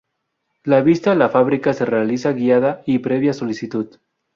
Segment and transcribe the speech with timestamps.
[0.63, 3.99] La visita a la fábrica se realiza guiada y previa solicitud.